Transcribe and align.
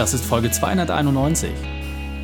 Das 0.00 0.14
ist 0.14 0.24
Folge 0.24 0.50
291. 0.50 1.50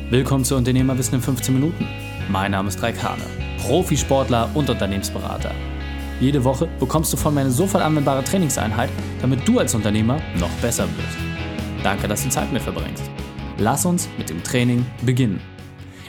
Willkommen 0.09 0.43
zu 0.43 0.55
Unternehmerwissen 0.55 1.13
in 1.13 1.21
15 1.21 1.53
Minuten. 1.53 1.85
Mein 2.27 2.49
Name 2.49 2.69
ist 2.69 2.81
Raik 2.81 3.03
Hane, 3.03 3.21
Profisportler 3.59 4.49
und 4.55 4.67
Unternehmensberater. 4.67 5.51
Jede 6.19 6.43
Woche 6.43 6.67
bekommst 6.79 7.13
du 7.13 7.17
von 7.17 7.35
mir 7.35 7.41
eine 7.41 7.51
sofort 7.51 7.83
anwendbare 7.83 8.23
Trainingseinheit, 8.23 8.89
damit 9.21 9.47
du 9.47 9.59
als 9.59 9.75
Unternehmer 9.75 10.19
noch 10.39 10.49
besser 10.59 10.85
wirst. 10.85 11.83
Danke, 11.83 12.07
dass 12.07 12.23
du 12.23 12.29
Zeit 12.29 12.51
mit 12.51 12.63
verbringst. 12.63 13.03
Lass 13.59 13.85
uns 13.85 14.09
mit 14.17 14.31
dem 14.31 14.41
Training 14.41 14.83
beginnen. 15.03 15.39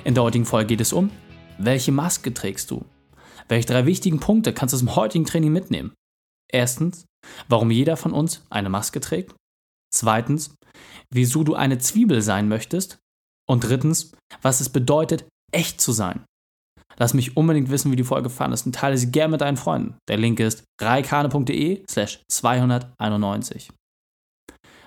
In 0.05 0.15
der 0.15 0.23
heutigen 0.23 0.47
Folge 0.47 0.69
geht 0.69 0.81
es 0.81 0.95
um, 0.95 1.11
welche 1.59 1.93
Maske 1.93 2.33
trägst 2.33 2.71
du? 2.71 2.87
Welche 3.47 3.67
drei 3.67 3.85
wichtigen 3.85 4.21
Punkte 4.21 4.55
kannst 4.55 4.73
du 4.73 4.77
aus 4.77 4.81
dem 4.81 4.97
heutigen 4.97 5.27
Training 5.27 5.53
mitnehmen? 5.53 5.93
Erstens, 6.51 7.05
warum 7.47 7.71
jeder 7.71 7.99
von 7.99 8.13
uns 8.13 8.43
eine 8.49 8.71
Maske 8.71 9.01
trägt. 9.01 9.35
Zweitens, 9.99 10.55
wieso 11.13 11.43
du 11.43 11.57
eine 11.57 11.79
Zwiebel 11.79 12.23
sein 12.23 12.47
möchtest. 12.47 13.01
Und 13.51 13.65
drittens, 13.65 14.13
was 14.43 14.61
es 14.61 14.69
bedeutet, 14.69 15.27
echt 15.51 15.81
zu 15.81 15.91
sein. 15.91 16.25
Lass 16.99 17.15
mich 17.15 17.37
unbedingt 17.37 17.69
wissen, 17.69 17.91
wie 17.91 17.97
die 17.97 18.05
Folge 18.05 18.31
fandest 18.31 18.67
und 18.67 18.77
teile 18.77 18.97
sie 18.97 19.11
gerne 19.11 19.33
mit 19.33 19.41
deinen 19.41 19.57
Freunden. 19.57 19.97
Der 20.09 20.17
Link 20.17 20.39
ist 20.39 20.63
reikane.de 20.81 21.83
slash 21.91 22.23
291. 22.31 23.73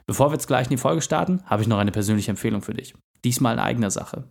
Bevor 0.07 0.29
wir 0.29 0.33
jetzt 0.33 0.47
gleich 0.47 0.67
in 0.67 0.71
die 0.71 0.77
Folge 0.77 1.01
starten, 1.01 1.43
habe 1.45 1.61
ich 1.61 1.67
noch 1.67 1.79
eine 1.79 1.91
persönliche 1.91 2.31
Empfehlung 2.31 2.61
für 2.61 2.73
dich. 2.73 2.93
Diesmal 3.25 3.55
in 3.55 3.59
eigener 3.59 3.91
Sache. 3.91 4.29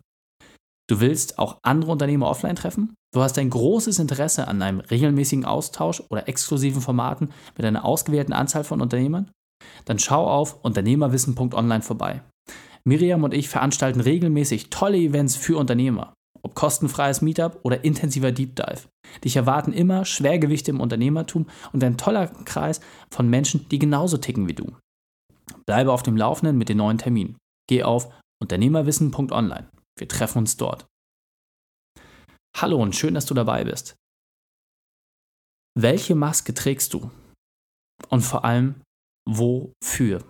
Du 0.89 0.99
willst 0.99 1.37
auch 1.37 1.59
andere 1.61 1.91
Unternehmer 1.91 2.27
offline 2.27 2.55
treffen? 2.55 2.95
Du 3.13 3.21
hast 3.21 3.37
ein 3.37 3.51
großes 3.51 3.99
Interesse 3.99 4.47
an 4.47 4.63
einem 4.63 4.79
regelmäßigen 4.79 5.45
Austausch 5.45 6.01
oder 6.09 6.27
exklusiven 6.27 6.81
Formaten 6.81 7.31
mit 7.55 7.67
einer 7.67 7.85
ausgewählten 7.85 8.33
Anzahl 8.33 8.63
von 8.63 8.81
Unternehmern? 8.81 9.29
Dann 9.85 9.99
schau 9.99 10.27
auf 10.27 10.63
unternehmerwissen.online 10.63 11.81
vorbei. 11.81 12.21
Miriam 12.83 13.23
und 13.23 13.33
ich 13.33 13.49
veranstalten 13.49 14.01
regelmäßig 14.01 14.69
tolle 14.69 14.97
Events 14.97 15.35
für 15.35 15.57
Unternehmer. 15.57 16.13
Ob 16.43 16.55
kostenfreies 16.55 17.21
Meetup 17.21 17.59
oder 17.63 17.83
intensiver 17.83 18.31
Deep 18.31 18.55
Dive. 18.55 18.87
Dich 19.23 19.35
erwarten 19.35 19.73
immer 19.73 20.05
Schwergewichte 20.05 20.71
im 20.71 20.79
Unternehmertum 20.79 21.47
und 21.71 21.83
ein 21.83 21.97
toller 21.97 22.27
Kreis 22.27 22.81
von 23.11 23.29
Menschen, 23.29 23.69
die 23.69 23.77
genauso 23.77 24.17
ticken 24.17 24.47
wie 24.47 24.55
du. 24.55 24.75
Bleibe 25.67 25.91
auf 25.91 26.01
dem 26.01 26.17
Laufenden 26.17 26.57
mit 26.57 26.69
den 26.69 26.77
neuen 26.77 26.97
Terminen. 26.97 27.37
Geh 27.69 27.83
auf 27.83 28.11
unternehmerwissen.online. 28.41 29.69
Wir 29.99 30.07
treffen 30.07 30.39
uns 30.39 30.57
dort. 30.57 30.87
Hallo 32.57 32.81
und 32.81 32.95
schön, 32.95 33.13
dass 33.13 33.25
du 33.25 33.33
dabei 33.33 33.63
bist. 33.63 33.95
Welche 35.79 36.15
Maske 36.15 36.53
trägst 36.53 36.93
du? 36.93 37.11
Und 38.09 38.21
vor 38.21 38.43
allem, 38.43 38.81
wofür? 39.27 40.27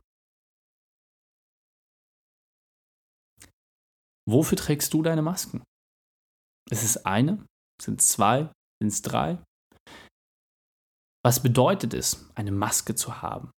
Wofür 4.30 4.58
trägst 4.58 4.94
du 4.94 5.02
deine 5.02 5.22
Masken? 5.22 5.64
Ist 6.70 6.84
es 6.84 7.06
eine? 7.06 7.46
Sind 7.82 8.00
es 8.00 8.10
zwei? 8.10 8.52
Sind 8.82 8.94
es 8.94 9.02
drei? 9.02 9.44
Was 11.24 11.44
bedeutet 11.44 11.94
es, 11.94 12.32
eine 12.36 12.52
Maske 12.52 12.96
zu 12.96 13.22
haben? 13.22 13.52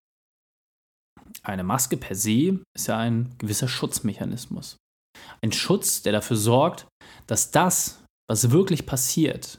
Eine 1.42 1.64
Maske 1.64 1.97
per 1.97 2.14
se 2.14 2.62
ist 2.77 2.88
ja 2.88 2.98
ein 2.98 3.36
gewisser 3.38 3.69
Schutzmechanismus. 3.69 4.77
Ein 5.42 5.53
Schutz, 5.53 6.03
der 6.03 6.12
dafür 6.12 6.36
sorgt, 6.36 6.88
dass 7.27 7.50
das, 7.50 8.05
was 8.28 8.50
wirklich 8.50 8.86
passiert, 8.86 9.58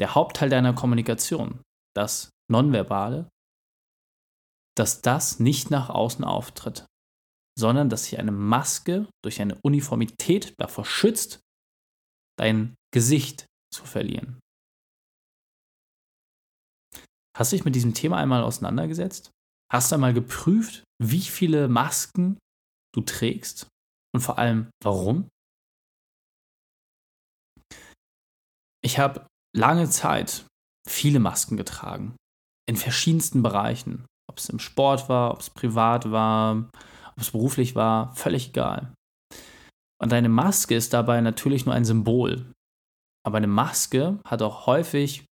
der 0.00 0.14
Hauptteil 0.14 0.48
deiner 0.48 0.74
Kommunikation, 0.74 1.62
das 1.94 2.30
Nonverbale, 2.50 3.28
dass 4.76 5.02
das 5.02 5.38
nicht 5.38 5.70
nach 5.70 5.90
außen 5.90 6.24
auftritt, 6.24 6.86
sondern 7.58 7.88
dass 7.88 8.04
sich 8.04 8.18
eine 8.18 8.32
Maske 8.32 9.08
durch 9.22 9.40
eine 9.40 9.58
Uniformität 9.62 10.54
davor 10.58 10.84
schützt, 10.84 11.40
dein 12.38 12.74
Gesicht 12.94 13.46
zu 13.72 13.84
verlieren. 13.84 14.40
Hast 17.36 17.52
du 17.52 17.56
dich 17.56 17.64
mit 17.64 17.74
diesem 17.74 17.94
Thema 17.94 18.18
einmal 18.18 18.42
auseinandergesetzt? 18.42 19.30
Hast 19.72 19.90
du 19.90 19.94
einmal 19.94 20.12
geprüft, 20.12 20.84
wie 21.02 21.22
viele 21.22 21.68
Masken 21.68 22.38
du 22.94 23.00
trägst 23.00 23.68
und 24.14 24.20
vor 24.20 24.38
allem 24.38 24.70
warum? 24.82 25.28
Ich 28.84 28.98
habe 28.98 29.26
lange 29.56 29.88
Zeit 29.88 30.46
viele 30.86 31.20
Masken 31.20 31.56
getragen, 31.56 32.16
in 32.68 32.76
verschiedensten 32.76 33.42
Bereichen. 33.42 34.06
Ob 34.28 34.38
es 34.38 34.48
im 34.48 34.58
Sport 34.58 35.08
war, 35.08 35.32
ob 35.32 35.40
es 35.40 35.50
privat 35.50 36.10
war, 36.10 36.68
ob 37.10 37.18
es 37.18 37.30
beruflich 37.30 37.74
war, 37.74 38.14
völlig 38.14 38.48
egal. 38.48 38.92
Und 40.00 40.12
eine 40.12 40.28
Maske 40.28 40.74
ist 40.74 40.92
dabei 40.92 41.20
natürlich 41.20 41.64
nur 41.64 41.74
ein 41.74 41.84
Symbol. 41.84 42.52
Aber 43.24 43.36
eine 43.36 43.46
Maske 43.46 44.18
hat 44.24 44.42
auch 44.42 44.66
häufig 44.66 45.24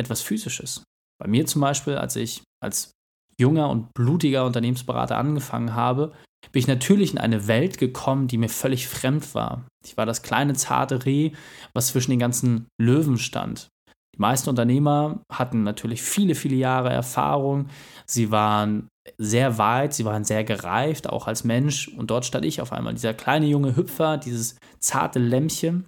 etwas 0.00 0.22
Physisches. 0.22 0.84
Bei 1.20 1.28
mir 1.28 1.46
zum 1.46 1.60
Beispiel, 1.60 1.96
als 1.96 2.16
ich 2.16 2.42
als 2.62 2.92
junger 3.40 3.68
und 3.70 3.92
blutiger 3.94 4.46
Unternehmensberater 4.46 5.16
angefangen 5.16 5.74
habe, 5.74 6.12
bin 6.52 6.60
ich 6.60 6.68
natürlich 6.68 7.12
in 7.12 7.18
eine 7.18 7.46
Welt 7.46 7.78
gekommen, 7.78 8.28
die 8.28 8.38
mir 8.38 8.48
völlig 8.48 8.88
fremd 8.88 9.34
war. 9.34 9.66
Ich 9.84 9.96
war 9.96 10.06
das 10.06 10.22
kleine 10.22 10.54
zarte 10.54 11.04
Reh, 11.04 11.32
was 11.72 11.88
zwischen 11.88 12.10
den 12.10 12.20
ganzen 12.20 12.66
Löwen 12.80 13.18
stand. 13.18 13.68
Die 14.14 14.20
meisten 14.20 14.50
Unternehmer 14.50 15.22
hatten 15.30 15.62
natürlich 15.62 16.02
viele, 16.02 16.34
viele 16.34 16.56
Jahre 16.56 16.90
Erfahrung. 16.90 17.68
Sie 18.06 18.30
waren 18.30 18.88
sehr 19.18 19.58
weit, 19.58 19.94
sie 19.94 20.04
waren 20.04 20.24
sehr 20.24 20.44
gereift, 20.44 21.08
auch 21.08 21.26
als 21.26 21.44
Mensch. 21.44 21.88
Und 21.88 22.10
dort 22.10 22.24
stand 22.24 22.44
ich 22.44 22.60
auf 22.60 22.72
einmal, 22.72 22.94
dieser 22.94 23.14
kleine 23.14 23.46
junge 23.46 23.74
Hüpfer, 23.74 24.18
dieses 24.18 24.56
zarte 24.78 25.18
Lämmchen, 25.18 25.86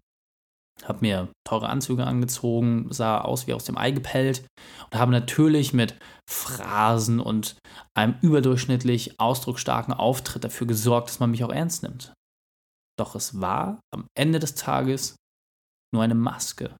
habe 0.82 0.98
mir 1.02 1.28
teure 1.46 1.68
Anzüge 1.68 2.04
angezogen, 2.04 2.88
sah 2.90 3.20
aus 3.20 3.46
wie 3.46 3.54
aus 3.54 3.64
dem 3.64 3.78
Ei 3.78 3.92
gepellt 3.92 4.44
und 4.90 4.98
habe 4.98 5.12
natürlich 5.12 5.72
mit 5.72 5.96
Phrasen 6.28 7.20
und 7.20 7.56
einem 7.94 8.16
überdurchschnittlich 8.22 9.20
ausdrucksstarken 9.20 9.94
Auftritt 9.94 10.44
dafür 10.44 10.66
gesorgt, 10.66 11.08
dass 11.08 11.20
man 11.20 11.30
mich 11.30 11.44
auch 11.44 11.52
ernst 11.52 11.82
nimmt. 11.82 12.12
Doch 12.98 13.14
es 13.14 13.40
war 13.40 13.80
am 13.92 14.06
Ende 14.16 14.38
des 14.38 14.54
Tages 14.54 15.16
nur 15.92 16.02
eine 16.02 16.14
Maske. 16.14 16.74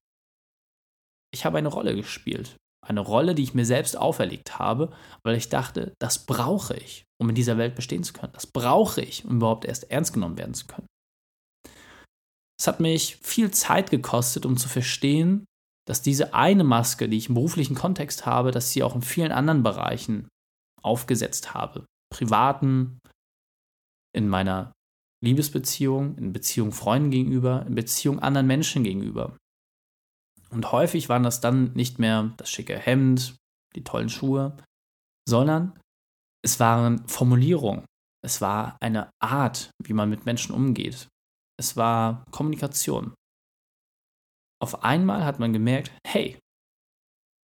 Ich 1.34 1.44
habe 1.44 1.58
eine 1.58 1.68
Rolle 1.68 1.96
gespielt. 1.96 2.56
Eine 2.86 3.00
Rolle, 3.00 3.34
die 3.34 3.42
ich 3.42 3.54
mir 3.54 3.64
selbst 3.64 3.96
auferlegt 3.96 4.58
habe, 4.58 4.92
weil 5.24 5.36
ich 5.36 5.48
dachte, 5.48 5.94
das 5.98 6.26
brauche 6.26 6.76
ich, 6.76 7.04
um 7.20 7.28
in 7.28 7.34
dieser 7.34 7.58
Welt 7.58 7.74
bestehen 7.74 8.04
zu 8.04 8.12
können. 8.12 8.32
Das 8.32 8.46
brauche 8.46 9.00
ich, 9.00 9.24
um 9.24 9.36
überhaupt 9.36 9.64
erst 9.64 9.90
ernst 9.90 10.12
genommen 10.12 10.38
werden 10.38 10.54
zu 10.54 10.66
können. 10.66 10.86
Es 12.58 12.68
hat 12.68 12.78
mich 12.78 13.16
viel 13.16 13.50
Zeit 13.50 13.90
gekostet, 13.90 14.46
um 14.46 14.56
zu 14.56 14.68
verstehen, 14.68 15.44
dass 15.88 16.02
diese 16.02 16.34
eine 16.34 16.62
Maske, 16.62 17.08
die 17.08 17.16
ich 17.16 17.28
im 17.28 17.34
beruflichen 17.34 17.74
Kontext 17.74 18.26
habe, 18.26 18.52
dass 18.52 18.70
sie 18.70 18.84
auch 18.84 18.94
in 18.94 19.02
vielen 19.02 19.32
anderen 19.32 19.64
Bereichen 19.64 20.28
aufgesetzt 20.82 21.52
habe. 21.52 21.84
Privaten, 22.12 23.00
in 24.14 24.28
meiner 24.28 24.72
Liebesbeziehung, 25.24 26.16
in 26.16 26.32
Beziehung 26.32 26.70
Freunden 26.70 27.10
gegenüber, 27.10 27.64
in 27.66 27.74
Beziehung 27.74 28.20
anderen 28.20 28.46
Menschen 28.46 28.84
gegenüber. 28.84 29.36
Und 30.54 30.72
häufig 30.72 31.08
waren 31.08 31.24
das 31.24 31.40
dann 31.40 31.72
nicht 31.72 31.98
mehr 31.98 32.32
das 32.36 32.48
schicke 32.48 32.78
Hemd, 32.78 33.36
die 33.74 33.84
tollen 33.84 34.08
Schuhe, 34.08 34.56
sondern 35.28 35.78
es 36.44 36.60
waren 36.60 37.06
Formulierungen. 37.08 37.84
Es 38.24 38.40
war 38.40 38.76
eine 38.80 39.10
Art, 39.20 39.70
wie 39.82 39.92
man 39.92 40.08
mit 40.08 40.24
Menschen 40.24 40.54
umgeht. 40.54 41.08
Es 41.58 41.76
war 41.76 42.24
Kommunikation. 42.30 43.14
Auf 44.62 44.84
einmal 44.84 45.24
hat 45.24 45.38
man 45.38 45.52
gemerkt, 45.52 45.92
hey, 46.06 46.38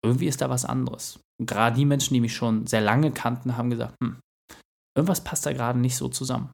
irgendwie 0.05 0.27
ist 0.27 0.41
da 0.41 0.51
was 0.51 0.65
anderes. 0.65 1.19
Und 1.41 1.47
gerade 1.47 1.77
die 1.77 1.85
Menschen, 1.85 2.15
die 2.15 2.21
mich 2.21 2.35
schon 2.35 2.67
sehr 2.67 2.81
lange 2.81 3.11
kannten, 3.13 3.57
haben 3.57 3.71
gesagt, 3.71 3.97
hm, 4.03 4.21
irgendwas 4.97 5.25
passt 5.25 5.47
da 5.47 5.53
gerade 5.53 5.79
nicht 5.79 5.97
so 5.97 6.09
zusammen. 6.09 6.53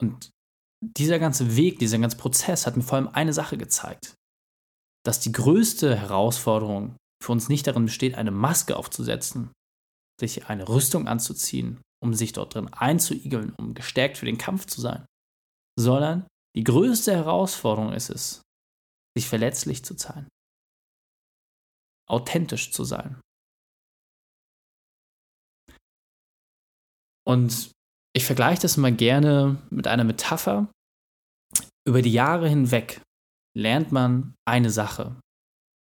Und 0.00 0.30
dieser 0.82 1.18
ganze 1.18 1.56
Weg, 1.56 1.78
dieser 1.78 1.98
ganze 1.98 2.16
Prozess 2.16 2.66
hat 2.66 2.76
mir 2.76 2.82
vor 2.82 2.96
allem 2.96 3.08
eine 3.08 3.32
Sache 3.32 3.58
gezeigt, 3.58 4.14
dass 5.04 5.20
die 5.20 5.32
größte 5.32 5.96
Herausforderung 5.96 6.96
für 7.22 7.32
uns 7.32 7.48
nicht 7.48 7.66
darin 7.66 7.86
besteht, 7.86 8.14
eine 8.14 8.30
Maske 8.30 8.76
aufzusetzen, 8.76 9.52
sich 10.20 10.46
eine 10.46 10.68
Rüstung 10.68 11.08
anzuziehen, 11.08 11.80
um 12.02 12.14
sich 12.14 12.32
dort 12.32 12.54
drin 12.54 12.72
einzuigeln, 12.72 13.54
um 13.54 13.74
gestärkt 13.74 14.18
für 14.18 14.26
den 14.26 14.38
Kampf 14.38 14.66
zu 14.66 14.80
sein, 14.80 15.06
sondern 15.78 16.26
die 16.56 16.64
größte 16.64 17.12
Herausforderung 17.14 17.92
ist 17.92 18.10
es, 18.10 18.42
sich 19.16 19.28
verletzlich 19.28 19.84
zu 19.84 19.94
zeigen, 19.94 20.28
authentisch 22.08 22.72
zu 22.72 22.84
sein. 22.84 23.20
Und 27.26 27.70
ich 28.16 28.24
vergleiche 28.24 28.62
das 28.62 28.76
immer 28.76 28.90
gerne 28.90 29.62
mit 29.70 29.86
einer 29.86 30.04
Metapher. 30.04 30.70
Über 31.86 32.02
die 32.02 32.12
Jahre 32.12 32.48
hinweg 32.48 33.00
lernt 33.56 33.92
man 33.92 34.34
eine 34.46 34.70
Sache. 34.70 35.16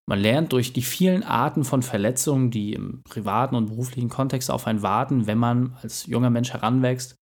Man 0.09 0.19
lernt 0.19 0.53
durch 0.53 0.73
die 0.73 0.81
vielen 0.81 1.23
Arten 1.23 1.63
von 1.63 1.83
Verletzungen, 1.83 2.49
die 2.49 2.73
im 2.73 3.03
privaten 3.03 3.55
und 3.55 3.67
beruflichen 3.67 4.09
Kontext 4.09 4.49
auf 4.49 4.65
einen 4.65 4.81
warten, 4.81 5.27
wenn 5.27 5.37
man 5.37 5.77
als 5.83 6.07
junger 6.07 6.31
Mensch 6.31 6.51
heranwächst, 6.51 7.15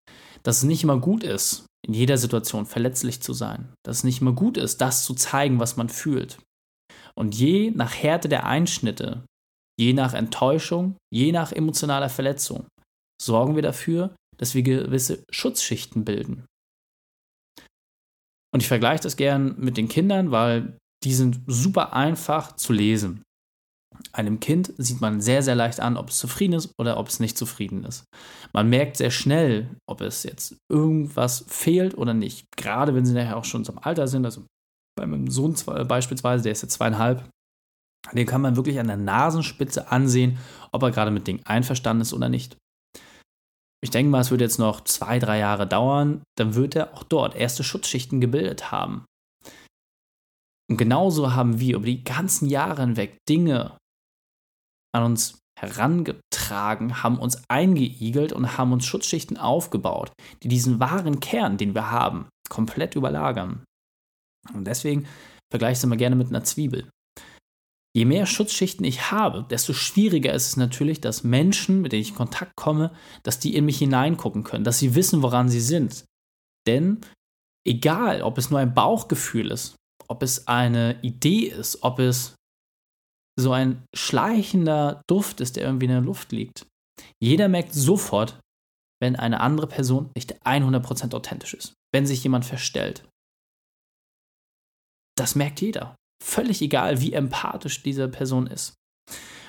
dass 0.44 0.58
es 0.58 0.64
nicht 0.64 0.84
immer 0.84 1.00
gut 1.00 1.24
ist, 1.24 1.66
in 1.88 1.96
jeder 1.96 2.18
Situation 2.18 2.68
verletzlich 2.68 3.22
zu 3.22 3.34
sein, 3.34 3.74
dass 3.84 3.98
es 3.98 4.04
nicht 4.04 4.22
immer 4.22 4.34
gut 4.34 4.58
ist, 4.58 4.82
das 4.82 5.04
zu 5.04 5.16
zeigen, 5.16 5.60
was 5.60 5.78
man 5.78 5.90
fühlt. 5.90 6.38
Und 7.16 7.34
je 7.34 7.72
nach 7.72 7.96
Härte 7.96 8.30
der 8.30 8.46
Einschnitte, 8.46 9.26
je 9.80 9.94
nach 9.94 10.14
Enttäuschung, 10.14 10.96
je 11.12 11.32
nach 11.32 11.52
emotionaler 11.52 12.10
Verletzung, 12.10 12.68
sorgen 13.22 13.56
wir 13.56 13.64
dafür, 13.64 14.16
dass 14.38 14.54
wir 14.54 14.64
gewisse 14.64 15.24
Schutzschichten 15.32 16.06
bilden. 16.06 16.46
Und 18.56 18.62
ich 18.62 18.70
vergleiche 18.70 19.04
das 19.04 19.18
gern 19.18 19.56
mit 19.58 19.76
den 19.76 19.90
Kindern, 19.90 20.32
weil 20.32 20.78
die 21.04 21.14
sind 21.14 21.42
super 21.46 21.92
einfach 21.92 22.56
zu 22.56 22.72
lesen. 22.72 23.22
Einem 24.14 24.40
Kind 24.40 24.72
sieht 24.78 25.02
man 25.02 25.20
sehr, 25.20 25.44
sehr 25.44 25.56
leicht 25.56 25.82
an, 25.82 25.98
ob 25.98 26.08
es 26.08 26.20
zufrieden 26.20 26.54
ist 26.54 26.72
oder 26.80 26.96
ob 26.96 27.10
es 27.10 27.20
nicht 27.20 27.38
zufrieden 27.38 27.84
ist. 27.84 28.06
Man 28.54 28.70
merkt 28.70 28.96
sehr 28.96 29.12
schnell, 29.12 29.76
ob 29.90 30.00
es 30.00 30.24
jetzt 30.24 30.56
irgendwas 30.72 31.44
fehlt 31.50 31.98
oder 31.98 32.14
nicht. 32.14 32.46
Gerade 32.56 32.96
wenn 32.96 33.06
sie 33.06 33.14
nachher 33.14 33.36
auch 33.36 33.44
schon 33.44 33.66
zum 33.66 33.78
Alter 33.78 34.08
sind. 34.08 34.24
Also 34.24 34.46
bei 34.98 35.06
meinem 35.06 35.30
Sohn 35.30 35.54
beispielsweise, 35.86 36.44
der 36.44 36.54
ist 36.54 36.62
jetzt 36.62 36.76
zweieinhalb, 36.76 37.28
den 38.14 38.26
kann 38.26 38.40
man 38.40 38.56
wirklich 38.56 38.80
an 38.80 38.88
der 38.88 38.96
Nasenspitze 38.96 39.92
ansehen, 39.92 40.38
ob 40.72 40.82
er 40.84 40.92
gerade 40.92 41.12
mit 41.12 41.28
Dingen 41.28 41.46
einverstanden 41.46 42.04
ist 42.04 42.14
oder 42.14 42.30
nicht. 42.30 42.56
Ich 43.86 43.92
denke 43.92 44.10
mal, 44.10 44.22
es 44.22 44.32
wird 44.32 44.42
jetzt 44.42 44.58
noch 44.58 44.84
zwei, 44.84 45.20
drei 45.20 45.38
Jahre 45.38 45.68
dauern, 45.68 46.24
dann 46.40 46.56
wird 46.56 46.76
er 46.76 46.96
auch 46.96 47.04
dort 47.04 47.36
erste 47.36 47.64
Schutzschichten 47.64 48.20
gebildet 48.20 48.72
haben. 48.72 49.06
Und 50.68 50.78
genauso 50.78 51.36
haben 51.36 51.60
wir 51.60 51.76
über 51.76 51.86
die 51.86 52.04
ganzen 52.04 52.50
Jahre 52.50 52.82
hinweg 52.82 53.20
Dinge 53.30 53.78
an 54.92 55.04
uns 55.04 55.38
herangetragen, 55.60 57.04
haben 57.04 57.20
uns 57.20 57.44
eingeigelt 57.48 58.34
und 58.34 58.58
haben 58.58 58.74
uns 58.74 58.88
Schutzschichten 58.88 59.38
aufgebaut, 59.38 60.12
die 60.42 60.48
diesen 60.48 60.80
wahren 60.80 61.20
Kern, 61.20 61.58
den 61.58 61.76
wir 61.76 61.92
haben, 61.92 62.28
komplett 62.50 62.96
überlagern. 62.96 63.66
Und 64.52 64.66
deswegen 64.66 65.06
vergleiche 65.52 65.74
ich 65.74 65.78
es 65.78 65.84
immer 65.84 65.98
gerne 65.98 66.16
mit 66.16 66.30
einer 66.30 66.44
Zwiebel. 66.44 66.90
Je 67.96 68.04
mehr 68.04 68.26
Schutzschichten 68.26 68.84
ich 68.84 69.12
habe, 69.12 69.46
desto 69.50 69.72
schwieriger 69.72 70.34
ist 70.34 70.48
es 70.48 70.58
natürlich, 70.58 71.00
dass 71.00 71.24
Menschen, 71.24 71.82
mit 71.82 71.94
denen 71.94 72.02
ich 72.02 72.10
in 72.10 72.16
Kontakt 72.16 72.58
komme, 72.58 72.94
dass 73.24 73.40
die 73.40 73.56
in 73.56 73.66
mich 73.66 73.78
hineingucken 73.78 74.44
können, 74.44 74.66
dass 74.66 74.80
sie 74.80 74.96
wissen, 74.96 75.22
woran 75.22 75.48
sie 75.48 75.62
sind. 75.62 76.04
Denn 76.68 77.00
egal, 77.66 78.22
ob 78.22 78.38
es 78.38 78.50
nur 78.50 78.60
ein 78.60 78.74
Bauchgefühl 78.74 79.50
ist, 79.50 79.78
ob 80.10 80.24
es 80.24 80.48
eine 80.48 81.02
Idee 81.04 81.46
ist, 81.46 81.84
ob 81.84 82.00
es 82.00 82.36
so 83.40 83.54
ein 83.54 83.86
schleichender 83.96 85.02
Duft 85.08 85.40
ist, 85.40 85.56
der 85.56 85.64
irgendwie 85.64 85.86
in 85.86 85.92
der 85.92 86.02
Luft 86.02 86.34
liegt. 86.34 86.68
Jeder 87.22 87.48
merkt 87.48 87.74
sofort, 87.74 88.40
wenn 89.02 89.16
eine 89.16 89.40
andere 89.40 89.68
Person 89.68 90.12
nicht 90.16 90.46
100% 90.46 91.14
authentisch 91.14 91.54
ist, 91.54 91.74
wenn 91.94 92.06
sich 92.06 92.24
jemand 92.24 92.44
verstellt. 92.46 93.08
Das 95.18 95.36
merkt 95.36 95.62
jeder. 95.62 95.96
Völlig 96.24 96.62
egal, 96.62 97.02
wie 97.02 97.14
empathisch 97.14 97.84
diese 97.84 98.08
Person 98.08 98.48
ist. 98.48 98.74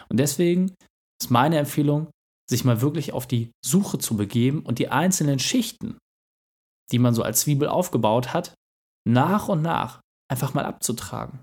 Und 0.09 0.19
deswegen 0.19 0.75
ist 1.21 1.31
meine 1.31 1.59
Empfehlung, 1.59 2.11
sich 2.49 2.65
mal 2.65 2.81
wirklich 2.81 3.13
auf 3.13 3.27
die 3.27 3.51
Suche 3.65 3.99
zu 3.99 4.17
begeben 4.17 4.63
und 4.63 4.79
die 4.79 4.89
einzelnen 4.89 5.39
Schichten, 5.39 5.99
die 6.93 6.99
man 6.99 7.15
so 7.15 7.23
als 7.23 7.41
Zwiebel 7.41 7.69
aufgebaut 7.69 8.33
hat, 8.33 8.55
nach 9.09 9.49
und 9.49 9.63
nach 9.63 10.01
einfach 10.31 10.55
mal 10.55 10.65
abzutragen. 10.65 11.41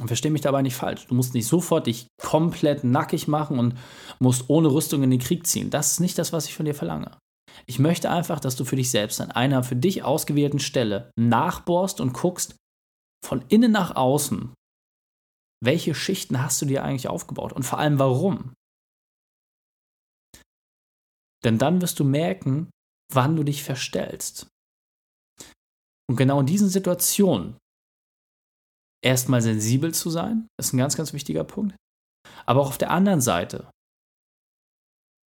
Und 0.00 0.08
verstehe 0.08 0.30
mich 0.30 0.42
dabei 0.42 0.62
nicht 0.62 0.74
falsch. 0.74 1.06
Du 1.06 1.14
musst 1.14 1.32
nicht 1.32 1.46
sofort 1.46 1.86
dich 1.86 2.06
komplett 2.20 2.84
nackig 2.84 3.28
machen 3.28 3.58
und 3.58 3.78
musst 4.18 4.50
ohne 4.50 4.68
Rüstung 4.68 5.02
in 5.02 5.10
den 5.10 5.20
Krieg 5.20 5.46
ziehen. 5.46 5.70
Das 5.70 5.92
ist 5.92 6.00
nicht 6.00 6.18
das, 6.18 6.32
was 6.32 6.46
ich 6.46 6.54
von 6.54 6.66
dir 6.66 6.74
verlange. 6.74 7.16
Ich 7.64 7.78
möchte 7.78 8.10
einfach, 8.10 8.38
dass 8.38 8.56
du 8.56 8.66
für 8.66 8.76
dich 8.76 8.90
selbst 8.90 9.20
an 9.20 9.30
einer 9.30 9.62
für 9.62 9.76
dich 9.76 10.02
ausgewählten 10.02 10.58
Stelle 10.58 11.10
nachbohrst 11.18 12.00
und 12.02 12.12
guckst, 12.12 12.56
von 13.24 13.42
innen 13.48 13.72
nach 13.72 13.96
außen, 13.96 14.54
welche 15.64 15.94
Schichten 15.94 16.42
hast 16.42 16.60
du 16.60 16.66
dir 16.66 16.84
eigentlich 16.84 17.08
aufgebaut 17.08 17.52
und 17.52 17.62
vor 17.62 17.78
allem 17.78 17.98
warum? 17.98 18.54
Denn 21.44 21.58
dann 21.58 21.80
wirst 21.80 21.98
du 22.00 22.04
merken, 22.04 22.70
wann 23.12 23.36
du 23.36 23.44
dich 23.44 23.62
verstellst. 23.62 24.48
Und 26.08 26.16
genau 26.16 26.40
in 26.40 26.46
diesen 26.46 26.68
Situationen 26.68 27.56
erstmal 29.02 29.42
sensibel 29.42 29.94
zu 29.94 30.10
sein, 30.10 30.48
ist 30.60 30.72
ein 30.72 30.78
ganz, 30.78 30.96
ganz 30.96 31.12
wichtiger 31.12 31.44
Punkt. 31.44 31.76
Aber 32.46 32.60
auch 32.60 32.68
auf 32.68 32.78
der 32.78 32.90
anderen 32.90 33.20
Seite, 33.20 33.70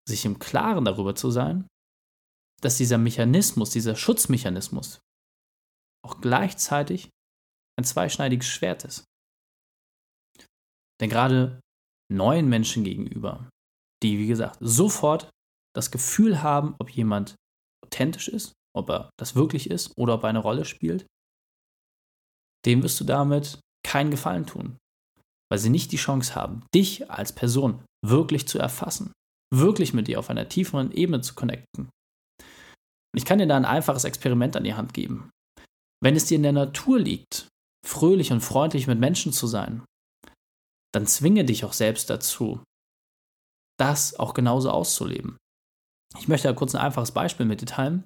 sich 0.08 0.26
im 0.26 0.40
Klaren 0.40 0.86
darüber 0.86 1.16
zu 1.16 1.32
sein, 1.32 1.68
dass 2.62 2.78
dieser 2.78 2.98
Mechanismus, 2.98 3.72
dieser 3.72 3.96
Schutzmechanismus 3.96 5.00
auch 6.06 6.22
gleichzeitig 6.22 7.10
ein 7.80 7.84
zweischneidiges 7.84 8.48
Schwert 8.48 8.84
ist. 8.86 9.04
Denn 11.02 11.10
gerade 11.10 11.60
neuen 12.12 12.48
Menschen 12.48 12.84
gegenüber, 12.84 13.50
die, 14.04 14.18
wie 14.18 14.28
gesagt, 14.28 14.58
sofort 14.62 15.30
das 15.76 15.92
Gefühl 15.92 16.42
haben, 16.42 16.76
ob 16.80 16.90
jemand 16.90 17.36
authentisch 17.84 18.28
ist, 18.28 18.54
ob 18.76 18.90
er 18.90 19.10
das 19.20 19.36
wirklich 19.36 19.70
ist 19.70 19.92
oder 19.98 20.16
ob 20.16 20.24
er 20.24 20.30
eine 20.30 20.40
Rolle 20.40 20.66
spielt, 20.66 21.06
dem 22.66 22.84
wirst 22.84 23.00
du 23.00 23.04
damit 23.04 23.60
keinen 23.86 24.12
Gefallen 24.12 24.46
tun, 24.46 24.78
weil 25.50 25.60
sie 25.60 25.70
nicht 25.70 25.92
die 25.92 25.98
Chance 25.98 26.36
haben, 26.36 26.66
dich 26.74 27.10
als 27.12 27.34
Person 27.34 27.84
wirklich 28.06 28.48
zu 28.48 28.58
erfassen, 28.58 29.12
wirklich 29.54 29.94
mit 29.94 30.08
dir 30.08 30.20
auf 30.20 30.30
einer 30.30 30.50
tieferen 30.50 30.92
Ebene 30.92 31.22
zu 31.22 31.36
connecten. 31.36 31.90
Und 33.16 33.18
ich 33.18 33.26
kann 33.26 33.40
dir 33.40 33.48
da 33.48 33.56
ein 33.56 33.66
einfaches 33.66 34.04
Experiment 34.04 34.56
an 34.56 34.64
die 34.64 34.74
Hand 34.74 34.94
geben. 34.94 35.30
Wenn 36.04 36.16
es 36.16 36.26
dir 36.26 36.36
in 36.36 36.44
der 36.44 36.52
Natur 36.52 37.00
liegt, 37.00 37.48
fröhlich 37.86 38.32
und 38.32 38.42
freundlich 38.42 38.88
mit 38.88 39.00
Menschen 39.00 39.32
zu 39.32 39.48
sein, 39.48 39.84
dann 40.94 41.08
zwinge 41.08 41.46
dich 41.46 41.66
auch 41.66 41.74
selbst 41.74 42.10
dazu, 42.10 42.64
das 43.78 44.18
auch 44.18 44.34
genauso 44.34 44.72
auszuleben. 44.72 45.38
Ich 46.20 46.28
möchte 46.28 46.48
da 46.48 46.54
kurz 46.54 46.74
ein 46.74 46.82
einfaches 46.82 47.12
Beispiel 47.12 47.46
mit 47.46 47.62
dir 47.62 47.66
teilen. 47.66 48.06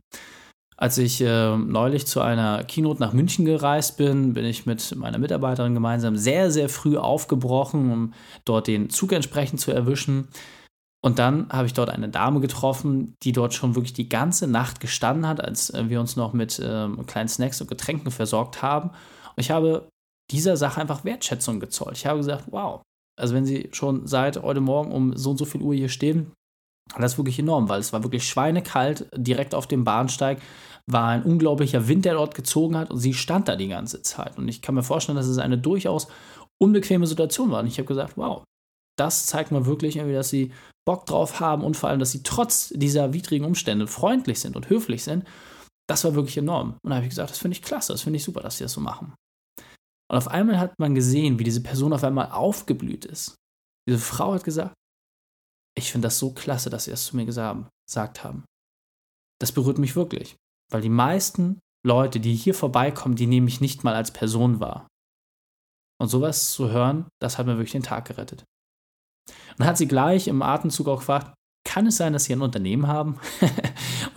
Als 0.75 0.97
ich 0.97 1.21
äh, 1.21 1.57
neulich 1.57 2.07
zu 2.07 2.21
einer 2.21 2.63
Keynote 2.63 3.01
nach 3.01 3.11
München 3.11 3.43
gereist 3.43 3.97
bin, 3.97 4.33
bin 4.33 4.45
ich 4.45 4.65
mit 4.65 4.95
meiner 4.95 5.17
Mitarbeiterin 5.17 5.73
gemeinsam 5.73 6.15
sehr, 6.15 6.51
sehr 6.51 6.69
früh 6.69 6.97
aufgebrochen, 6.97 7.91
um 7.91 8.13
dort 8.45 8.67
den 8.67 8.89
Zug 8.89 9.11
entsprechend 9.11 9.59
zu 9.59 9.71
erwischen. 9.71 10.29
Und 11.01 11.19
dann 11.19 11.49
habe 11.49 11.67
ich 11.67 11.73
dort 11.73 11.89
eine 11.89 12.09
Dame 12.09 12.39
getroffen, 12.39 13.15
die 13.23 13.33
dort 13.33 13.53
schon 13.53 13.75
wirklich 13.75 13.93
die 13.93 14.09
ganze 14.09 14.47
Nacht 14.47 14.79
gestanden 14.79 15.27
hat, 15.27 15.43
als 15.43 15.69
äh, 15.69 15.89
wir 15.89 15.99
uns 15.99 16.15
noch 16.15 16.33
mit 16.33 16.59
äh, 16.59 16.87
kleinen 17.05 17.29
Snacks 17.29 17.61
und 17.61 17.67
Getränken 17.67 18.11
versorgt 18.11 18.61
haben. 18.61 18.91
Und 19.35 19.41
ich 19.41 19.51
habe 19.51 19.89
dieser 20.31 20.57
Sache 20.57 20.81
einfach 20.81 21.03
Wertschätzung 21.05 21.59
gezollt. 21.59 21.97
Ich 21.97 22.05
habe 22.05 22.19
gesagt, 22.19 22.45
wow, 22.51 22.81
also 23.19 23.33
wenn 23.33 23.45
Sie 23.45 23.69
schon 23.71 24.07
seit 24.07 24.41
heute 24.41 24.61
Morgen 24.61 24.91
um 24.91 25.15
so 25.17 25.31
und 25.31 25.37
so 25.37 25.45
viel 25.45 25.61
Uhr 25.61 25.73
hier 25.73 25.89
stehen, 25.89 26.31
das 26.97 27.13
ist 27.13 27.17
wirklich 27.17 27.39
enorm, 27.39 27.69
weil 27.69 27.79
es 27.79 27.93
war 27.93 28.03
wirklich 28.03 28.27
schweinekalt 28.27 29.07
direkt 29.15 29.53
auf 29.53 29.67
dem 29.67 29.83
Bahnsteig 29.83 30.39
war 30.91 31.09
ein 31.09 31.23
unglaublicher 31.23 31.87
Wind, 31.87 32.05
der 32.05 32.15
dort 32.15 32.33
gezogen 32.33 32.75
hat 32.75 32.89
und 32.89 32.97
sie 32.97 33.13
stand 33.13 33.47
da 33.47 33.55
die 33.55 33.67
ganze 33.67 34.01
Zeit. 34.01 34.37
Und 34.37 34.47
ich 34.47 34.61
kann 34.61 34.73
mir 34.73 34.83
vorstellen, 34.83 35.17
dass 35.17 35.27
es 35.27 35.37
eine 35.37 35.57
durchaus 35.57 36.07
unbequeme 36.59 37.05
Situation 37.05 37.51
war. 37.51 37.61
Und 37.61 37.67
ich 37.67 37.77
habe 37.77 37.87
gesagt, 37.87 38.17
wow, 38.17 38.43
das 38.97 39.27
zeigt 39.27 39.51
mir 39.51 39.65
wirklich 39.65 39.97
irgendwie, 39.97 40.15
dass 40.15 40.29
sie 40.29 40.51
Bock 40.85 41.05
drauf 41.05 41.39
haben 41.39 41.63
und 41.63 41.77
vor 41.77 41.89
allem, 41.89 41.99
dass 41.99 42.11
sie 42.11 42.23
trotz 42.23 42.69
dieser 42.69 43.13
widrigen 43.13 43.45
Umstände 43.45 43.85
freundlich 43.85 44.39
sind 44.39 44.55
und 44.55 44.69
höflich 44.69 45.03
sind. 45.03 45.25
Das 45.89 46.03
war 46.03 46.13
wirklich 46.13 46.37
enorm. 46.37 46.77
Und 46.83 46.91
da 46.91 46.97
habe 46.97 47.05
ich 47.05 47.09
gesagt, 47.09 47.31
das 47.31 47.39
finde 47.39 47.55
ich 47.57 47.63
klasse, 47.63 47.93
das 47.93 48.03
finde 48.03 48.17
ich 48.17 48.23
super, 48.23 48.41
dass 48.41 48.57
sie 48.57 48.63
das 48.63 48.73
so 48.73 48.81
machen. 48.81 49.15
Und 50.11 50.17
auf 50.17 50.27
einmal 50.27 50.59
hat 50.59 50.77
man 50.77 50.93
gesehen, 50.93 51.39
wie 51.39 51.43
diese 51.43 51.63
Person 51.63 51.93
auf 51.93 52.03
einmal 52.03 52.31
aufgeblüht 52.31 53.05
ist. 53.05 53.35
Diese 53.87 53.99
Frau 53.99 54.33
hat 54.33 54.43
gesagt, 54.43 54.73
ich 55.75 55.91
finde 55.91 56.07
das 56.07 56.19
so 56.19 56.33
klasse, 56.33 56.69
dass 56.69 56.83
sie 56.83 56.91
das 56.91 57.05
zu 57.05 57.15
mir 57.15 57.25
gesagt 57.25 58.23
haben. 58.23 58.45
Das 59.39 59.51
berührt 59.51 59.79
mich 59.79 59.95
wirklich. 59.95 60.35
Weil 60.71 60.81
die 60.81 60.89
meisten 60.89 61.59
Leute, 61.83 62.19
die 62.19 62.35
hier 62.35 62.53
vorbeikommen, 62.53 63.15
die 63.15 63.27
nehme 63.27 63.47
ich 63.47 63.61
nicht 63.61 63.83
mal 63.83 63.95
als 63.95 64.11
Person 64.11 64.59
wahr. 64.59 64.87
Und 65.99 66.09
sowas 66.09 66.51
zu 66.51 66.69
hören, 66.69 67.07
das 67.19 67.37
hat 67.37 67.47
mir 67.47 67.53
wirklich 67.53 67.71
den 67.71 67.83
Tag 67.83 68.05
gerettet. 68.05 68.43
Und 69.27 69.59
dann 69.59 69.67
hat 69.67 69.77
sie 69.77 69.87
gleich 69.87 70.27
im 70.27 70.41
Atemzug 70.41 70.87
auch 70.87 70.99
gefragt, 70.99 71.33
kann 71.65 71.87
es 71.87 71.97
sein, 71.97 72.13
dass 72.13 72.23
Sie 72.23 72.33
ein 72.33 72.41
Unternehmen 72.41 72.87
haben? 72.87 73.19